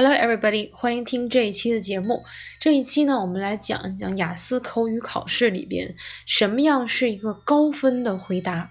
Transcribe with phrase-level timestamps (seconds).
[0.00, 0.70] Hello, everybody！
[0.72, 2.22] 欢迎听这一期的节目。
[2.60, 8.70] 这一期呢，我们来讲一讲雅思口语考试里边什么样是一个高分的回答。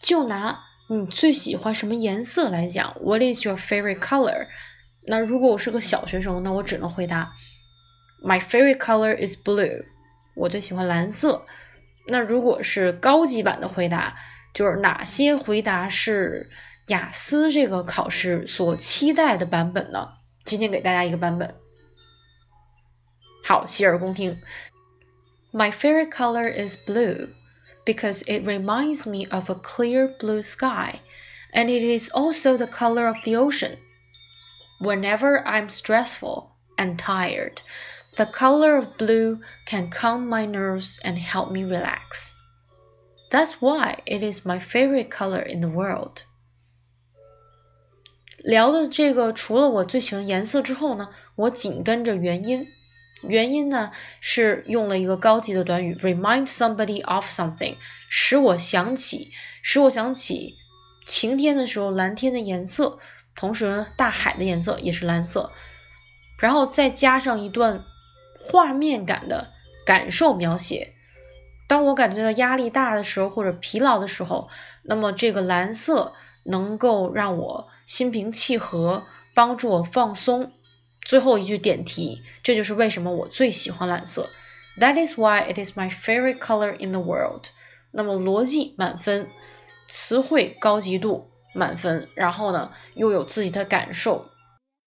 [0.00, 0.56] 就拿
[0.88, 4.46] 你最喜欢什么颜色来讲，What is your favorite color？
[5.08, 7.32] 那如果我是个小学生，那我只能回答
[8.24, 9.82] My favorite color is blue。
[10.36, 11.44] 我最喜欢蓝色。
[12.06, 14.14] 那如果是高级版的回答，
[14.54, 16.48] 就是哪些回答是
[16.86, 20.10] 雅思这个考试所期待的版本呢？
[20.46, 21.52] 今天给大家一个版本。
[23.42, 24.40] 好，洗耳恭听。
[25.52, 27.30] My favorite color is blue
[27.84, 31.00] because it reminds me of a clear blue sky,
[31.52, 33.76] and it is also the color of the ocean.
[34.80, 37.62] Whenever I'm stressful and tired,
[38.16, 42.34] the color of blue can calm my nerves and help me relax.
[43.32, 46.22] That's why it is my favorite color in the world.
[48.46, 52.64] 聊的这个，除了我最喜欢颜色之后呢，我紧跟着原因。
[53.22, 57.74] 原因呢是用了一个高级的短语，remind somebody of something，
[58.08, 60.54] 使我想起，使我想起
[61.08, 63.00] 晴天的时候蓝天的颜色，
[63.34, 65.50] 同时大海的颜色也是蓝色。
[66.38, 67.82] 然后再加上一段
[68.48, 69.48] 画面感的
[69.84, 70.86] 感受描写。
[71.66, 74.48] 当我感觉到压力大的时候或者疲劳的时候，
[74.84, 76.12] 那么这个蓝色
[76.48, 77.68] 能够让我。
[77.86, 80.50] 心平气和，帮助我放松。
[81.02, 84.28] 最后一句点题，这就是为什么我最喜欢蓝色。
[84.80, 87.44] That is why it is my favorite color in the world。
[87.92, 89.28] 那么逻辑满分，
[89.88, 94.26] 词汇高级度满分，然后呢又有自己的感受，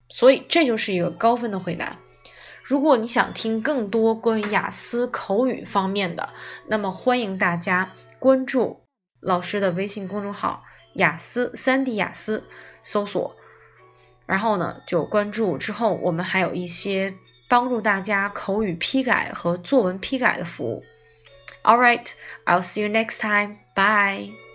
[0.10, 1.96] 所以这就是一个高分的回答。
[2.62, 6.30] 如果你想听更多关于雅思口语方面的，
[6.68, 8.82] 那么欢迎大家关注
[9.22, 10.62] 老师的微信公众号
[11.00, 12.44] “雅思三 D 雅思”。
[12.82, 13.36] 搜索，
[14.26, 15.58] 然后呢就关注。
[15.58, 17.14] 之后我们还有一些
[17.50, 20.82] 帮助大家口语批改和作文批改的服务。
[21.62, 22.08] All right,
[22.46, 23.58] I'll see you next time.
[23.76, 24.49] Bye.